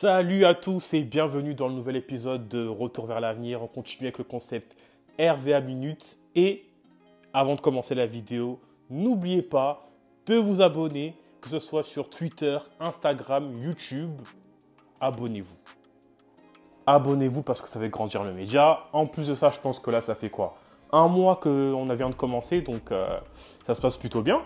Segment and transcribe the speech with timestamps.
[0.00, 3.64] Salut à tous et bienvenue dans le nouvel épisode de Retour vers l'avenir.
[3.64, 4.76] On continue avec le concept
[5.18, 6.20] RVA Minute.
[6.36, 6.66] Et
[7.32, 8.60] avant de commencer la vidéo,
[8.90, 9.88] n'oubliez pas
[10.26, 14.12] de vous abonner, que ce soit sur Twitter, Instagram, YouTube.
[15.00, 15.56] Abonnez-vous.
[16.86, 18.84] Abonnez-vous parce que ça fait grandir le média.
[18.92, 20.58] En plus de ça, je pense que là, ça fait quoi?
[20.92, 23.18] Un mois qu'on vient de commencer, donc euh,
[23.66, 24.44] ça se passe plutôt bien.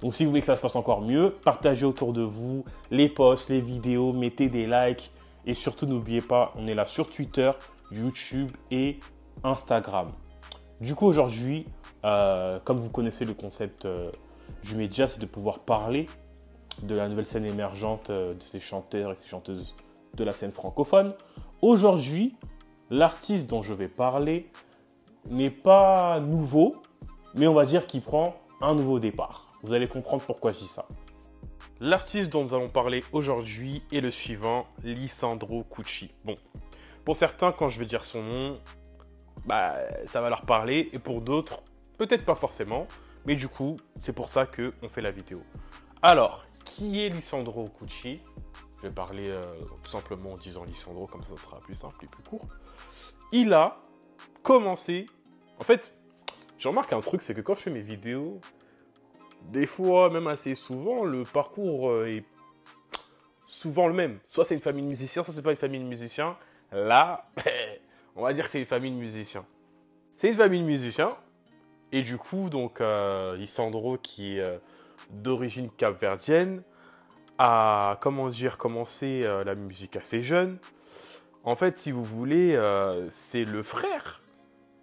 [0.00, 3.08] Donc si vous voulez que ça se passe encore mieux, partagez autour de vous les
[3.08, 5.10] posts, les vidéos, mettez des likes
[5.44, 7.50] et surtout n'oubliez pas, on est là sur Twitter,
[7.90, 9.00] YouTube et
[9.42, 10.12] Instagram.
[10.80, 11.66] Du coup aujourd'hui,
[12.04, 14.10] euh, comme vous connaissez le concept euh,
[14.62, 16.06] du média, c'est de pouvoir parler
[16.82, 19.74] de la nouvelle scène émergente euh, de ces chanteurs et ces chanteuses
[20.14, 21.14] de la scène francophone.
[21.60, 22.36] Aujourd'hui,
[22.90, 24.48] l'artiste dont je vais parler
[25.28, 26.76] n'est pas nouveau,
[27.34, 29.47] mais on va dire qu'il prend un nouveau départ.
[29.62, 30.86] Vous allez comprendre pourquoi je dis ça.
[31.80, 36.12] L'artiste dont nous allons parler aujourd'hui est le suivant, Lisandro Cucci.
[36.24, 36.36] Bon,
[37.04, 38.60] pour certains, quand je vais dire son nom,
[39.46, 41.62] bah, ça va leur parler, et pour d'autres,
[41.96, 42.86] peut-être pas forcément,
[43.26, 45.42] mais du coup, c'est pour ça qu'on fait la vidéo.
[46.02, 48.20] Alors, qui est Lisandro Cucci?
[48.78, 49.44] Je vais parler euh,
[49.82, 52.46] tout simplement en disant Lisandro, comme ça, ça sera plus simple et plus court.
[53.32, 53.80] Il a
[54.42, 55.06] commencé.
[55.58, 55.92] En fait,
[56.58, 58.40] j'ai remarqué un truc, c'est que quand je fais mes vidéos,
[59.42, 62.24] des fois, même assez souvent, le parcours euh, est
[63.46, 64.18] souvent le même.
[64.24, 66.36] Soit c'est une famille de musiciens, soit c'est pas une famille de musiciens.
[66.72, 67.30] Là,
[68.16, 69.44] on va dire que c'est une famille de musiciens.
[70.18, 71.16] C'est une famille de musiciens.
[71.92, 74.58] Et du coup, donc, euh, Lisandro, qui est euh,
[75.10, 76.62] d'origine capverdienne,
[77.38, 80.58] a, comment dire, commencé la musique assez jeune.
[81.44, 82.60] En fait, si vous voulez,
[83.10, 84.20] c'est le frère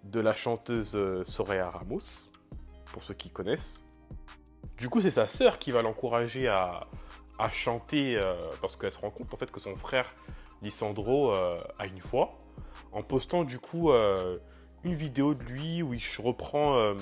[0.04, 2.00] de la chanteuse Soraya Ramos,
[2.86, 3.84] pour ceux qui connaissent.
[4.78, 6.86] Du coup, c'est sa sœur qui va l'encourager à,
[7.50, 10.14] chanter euh, parce qu'elle se rend compte en fait que son frère
[10.62, 12.38] Lisandro euh, a une voix
[12.92, 14.38] en postant du coup euh,
[14.84, 16.94] une vidéo de lui où il reprend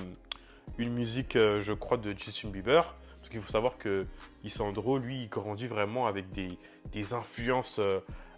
[0.78, 2.94] une musique, je crois, de Justin Bieber.
[3.18, 4.06] Parce qu'il faut savoir que
[4.42, 7.80] Lisandro, lui, il grandit vraiment avec des, influences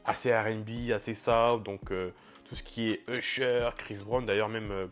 [0.04, 1.92] assez RB, assez soul, donc
[2.48, 4.88] tout ce qui est Usher, Chris Brown, d'ailleurs même,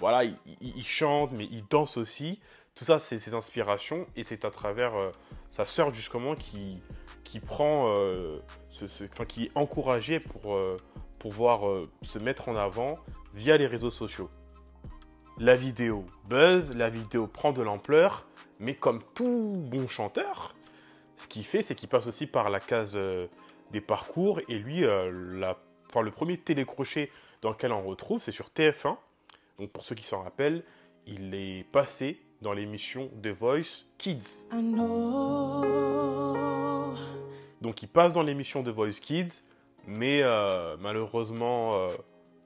[0.00, 2.40] voilà, il, chante, mais il danse aussi.
[2.74, 5.10] Tout ça, c'est ses inspirations et c'est à travers euh,
[5.50, 6.82] sa sœur justement qui,
[7.24, 8.38] qui prend, euh,
[9.28, 10.76] qui est encouragée pour euh,
[11.18, 11.60] pouvoir
[12.02, 12.98] se mettre en avant
[13.34, 14.30] via les réseaux sociaux.
[15.38, 18.26] La vidéo buzz, la vidéo prend de l'ampleur,
[18.58, 20.54] mais comme tout bon chanteur,
[21.18, 22.98] ce qu'il fait, c'est qu'il passe aussi par la case
[23.70, 27.10] des parcours et lui, le premier télécrochet
[27.42, 28.96] dans lequel on retrouve, c'est sur TF1.
[29.58, 30.64] Donc pour ceux qui s'en rappellent,
[31.06, 34.28] il est passé dans l'émission The Voice Kids.
[37.60, 39.42] Donc il passe dans l'émission The Voice Kids,
[39.86, 41.88] mais euh, malheureusement euh,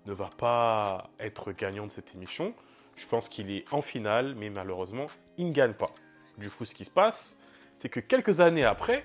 [0.06, 2.54] ne va pas être gagnant de cette émission.
[2.96, 5.06] Je pense qu'il est en finale, mais malheureusement,
[5.36, 5.90] il ne gagne pas.
[6.38, 7.36] Du coup, ce qui se passe,
[7.76, 9.04] c'est que quelques années après,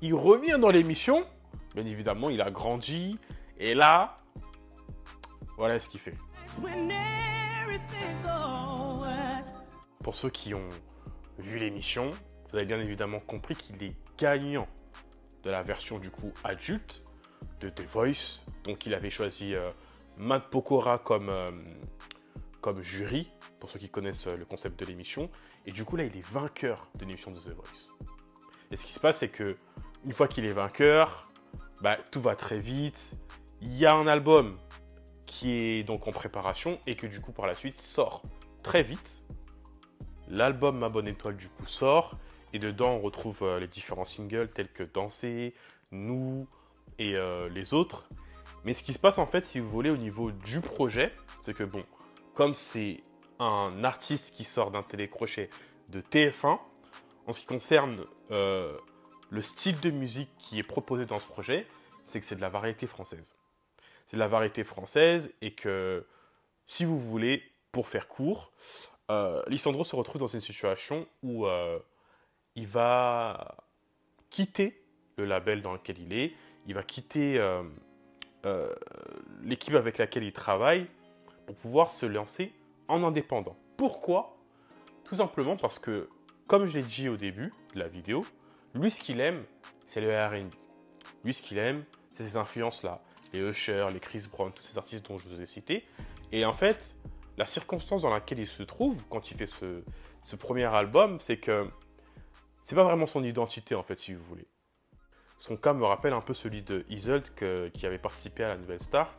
[0.00, 1.24] il revient dans l'émission.
[1.74, 3.18] Bien évidemment, il a grandi.
[3.58, 4.16] Et là,
[5.56, 6.14] voilà ce qu'il fait.
[10.04, 10.68] Pour ceux qui ont
[11.38, 12.10] vu l'émission,
[12.50, 14.68] vous avez bien évidemment compris qu'il est gagnant
[15.44, 17.02] de la version du coup adulte
[17.60, 18.44] de The Voice.
[18.64, 19.70] Donc il avait choisi euh,
[20.18, 21.50] Matt Pokora comme, euh,
[22.60, 25.30] comme jury, pour ceux qui connaissent euh, le concept de l'émission.
[25.64, 27.94] Et du coup là, il est vainqueur de l'émission de The Voice.
[28.70, 29.56] Et ce qui se passe, c'est que
[30.04, 31.30] une fois qu'il est vainqueur,
[31.80, 33.16] bah, tout va très vite.
[33.62, 34.58] Il y a un album
[35.24, 38.20] qui est donc en préparation et que du coup par la suite sort
[38.62, 39.24] très vite.
[40.28, 42.16] L'album Ma Bonne Étoile du coup sort
[42.52, 45.54] et dedans on retrouve euh, les différents singles tels que Danser,
[45.90, 46.46] Nous
[46.98, 48.08] et euh, les autres.
[48.64, 51.12] Mais ce qui se passe en fait, si vous voulez, au niveau du projet,
[51.42, 51.84] c'est que bon,
[52.34, 53.02] comme c'est
[53.38, 55.50] un artiste qui sort d'un télécrochet
[55.90, 56.58] de TF1,
[57.26, 58.76] en ce qui concerne euh,
[59.30, 61.66] le style de musique qui est proposé dans ce projet,
[62.06, 63.36] c'est que c'est de la variété française.
[64.06, 66.06] C'est de la variété française et que,
[66.66, 67.42] si vous voulez,
[67.72, 68.52] pour faire court,
[69.10, 71.78] euh, Lissandro se retrouve dans une situation où euh,
[72.54, 73.56] il va
[74.30, 74.82] quitter
[75.16, 76.32] le label dans lequel il est,
[76.66, 78.74] il va quitter euh,
[79.42, 80.86] l'équipe avec laquelle il travaille
[81.46, 82.52] pour pouvoir se lancer
[82.88, 83.56] en indépendant.
[83.76, 84.36] Pourquoi?
[85.04, 86.08] Tout simplement parce que,
[86.48, 88.24] comme je l'ai dit au début de la vidéo,
[88.74, 89.44] lui ce qu'il aime,
[89.86, 90.52] c'est le R&B.
[91.24, 91.84] Lui ce qu'il aime,
[92.14, 92.98] c'est ces influences-là.
[93.32, 95.84] Les Usher, les Chris Brown, tous ces artistes dont je vous ai cités.
[96.32, 96.93] Et en fait,
[97.36, 101.66] la circonstance dans laquelle il se trouve quand il fait ce, premier album, c'est que
[102.62, 104.46] c'est pas vraiment son identité en fait, si vous voulez.
[105.38, 107.28] son cas me rappelle un peu celui de Isolde
[107.72, 109.14] qui avait participé à la Nouvelle Star,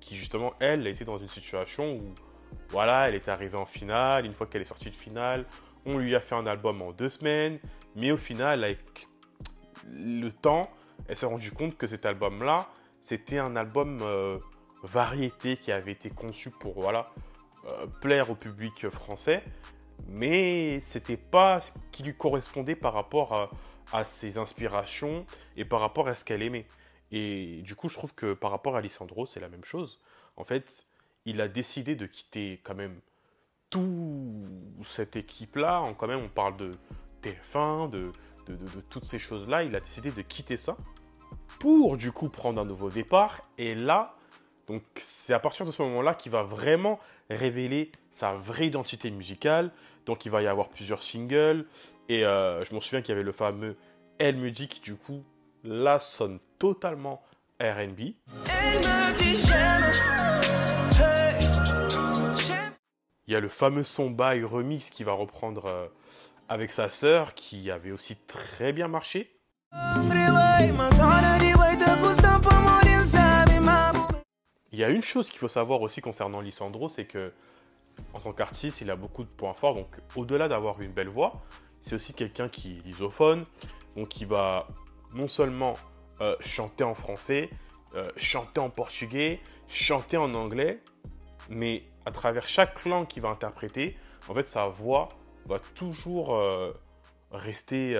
[0.00, 2.14] qui justement, elle, était dans une situation où,
[2.68, 5.44] voilà, elle était arrivée en finale, une fois qu'elle est sortie de finale,
[5.86, 7.58] on lui a fait un album en deux semaines,
[7.96, 9.08] mais au final, avec
[9.88, 10.70] le temps,
[11.08, 12.68] elle s'est rendue compte que cet album-là,
[13.00, 14.38] c'était un album euh,
[14.82, 17.10] variété qui avait été conçu pour, voilà,
[17.70, 19.42] euh, plaire au public français,
[20.08, 23.50] mais c'était pas ce qui lui correspondait par rapport
[23.92, 25.26] à ses inspirations
[25.56, 26.66] et par rapport à ce qu'elle aimait.
[27.12, 30.00] Et du coup, je trouve que par rapport à Alessandro, c'est la même chose.
[30.36, 30.86] En fait,
[31.24, 33.00] il a décidé de quitter quand même
[33.68, 33.84] toute
[34.84, 35.84] cette équipe-là.
[35.98, 36.72] Quand même, on parle de
[37.22, 38.12] TF1, de,
[38.46, 39.64] de, de, toutes ces choses-là.
[39.64, 40.76] Il a décidé de quitter ça
[41.58, 43.42] pour du coup prendre un nouveau départ.
[43.58, 44.14] Et là,
[44.70, 49.72] donc c'est à partir de ce moment-là qu'il va vraiment révéler sa vraie identité musicale.
[50.06, 51.66] Donc il va y avoir plusieurs singles.
[52.08, 53.76] Et euh, je m'en souviens qu'il y avait le fameux
[54.18, 55.24] Elle me dit qui du coup
[55.64, 57.20] là sonne totalement
[57.60, 58.00] RB.
[63.26, 65.86] Il y a le fameux son by remix qui va reprendre euh,
[66.48, 69.36] avec sa sœur qui avait aussi très bien marché.
[74.72, 77.32] Il y a une chose qu'il faut savoir aussi concernant Lissandro, c'est que
[78.14, 79.74] en tant qu'artiste, il a beaucoup de points forts.
[79.74, 81.42] Donc, au-delà d'avoir une belle voix,
[81.82, 83.44] c'est aussi quelqu'un qui est lisophone,
[83.96, 84.68] donc qui va
[85.12, 85.76] non seulement
[86.20, 87.50] euh, chanter en français,
[87.94, 90.80] euh, chanter en portugais, chanter en anglais,
[91.48, 93.96] mais à travers chaque langue qu'il va interpréter,
[94.28, 95.08] en fait, sa voix
[95.46, 96.72] va toujours euh,
[97.32, 97.94] rester,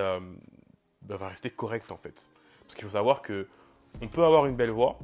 [1.01, 2.29] bah, va rester correcte en fait.
[2.61, 3.47] Parce qu'il faut savoir que
[4.01, 4.99] on peut avoir une belle voix,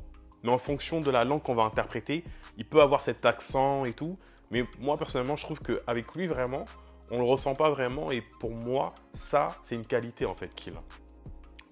[0.48, 2.24] mais en fonction de la langue qu'on va interpréter,
[2.58, 4.18] il peut avoir cet accent et tout,
[4.50, 6.64] mais moi, personnellement, je trouve qu'avec lui, vraiment,
[7.12, 8.12] on ne le ressent pas vraiment.
[8.12, 10.84] Et pour moi, ça, c'est une qualité, en fait, qu'il a.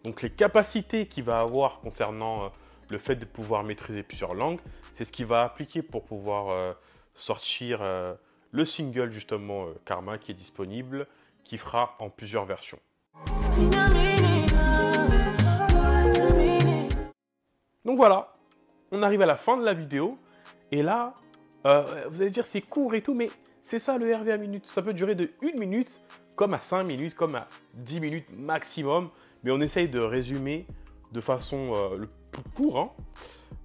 [0.04, 2.48] Donc, les capacités qu'il va avoir concernant euh,
[2.90, 4.60] le fait de pouvoir maîtriser plusieurs langues,
[4.94, 6.74] c'est ce qu'il va appliquer pour pouvoir euh,
[7.14, 8.14] sortir euh,
[8.52, 11.08] le single, justement, Karma, qui est disponible,
[11.46, 12.80] qui fera en plusieurs versions.
[17.86, 18.35] Donc voilà,
[18.92, 20.18] on arrive à la fin de la vidéo.
[20.72, 21.14] Et là,
[21.66, 23.30] euh, vous allez dire c'est court et tout, mais
[23.62, 24.68] c'est ça le RV à minute.
[24.68, 25.90] Ça peut durer de 1 minute,
[26.36, 29.10] comme à 5 minutes, comme à 10 minutes maximum.
[29.44, 30.68] Mais on essaye de résumer
[31.12, 32.92] de façon euh, le plus court, hein,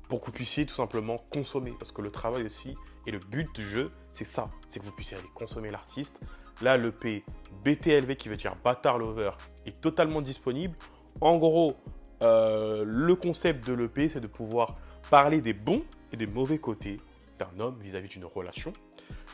[0.09, 1.75] pour que vous puissiez tout simplement consommer.
[1.79, 2.77] Parce que le travail aussi,
[3.07, 6.19] et le but du jeu, c'est ça, c'est que vous puissiez aller consommer l'artiste.
[6.63, 7.25] Là, le P
[7.65, 9.33] BTLV, qui veut dire Bâtard Lover,
[9.67, 10.77] est totalement disponible.
[11.21, 11.77] En gros,
[12.23, 14.77] euh, le concept de l'EP, c'est de pouvoir
[15.09, 15.83] parler des bons
[16.13, 16.99] et des mauvais côtés
[17.39, 18.73] d'un homme vis-à-vis d'une relation.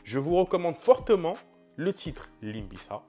[0.04, 1.34] Je vous recommande fortement
[1.76, 3.02] le titre Limbisa.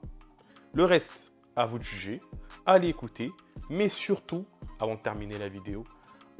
[0.74, 2.20] Le reste, à vous de juger.
[2.66, 3.32] Allez écouter.
[3.68, 4.46] Mais surtout,
[4.80, 5.84] avant de terminer la vidéo,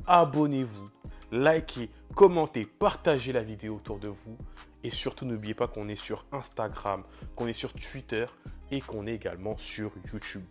[0.06, 0.86] abonnez-vous,
[1.32, 4.38] likez, commentez, partagez la vidéo autour de vous.
[4.84, 7.02] Et surtout, n'oubliez pas qu'on est sur Instagram,
[7.34, 8.26] qu'on est sur Twitter
[8.70, 10.44] et qu'on est également sur YouTube.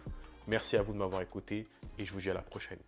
[0.48, 1.66] Merci à vous de m'avoir écouté
[1.98, 2.80] et je vous dis à la prochaine.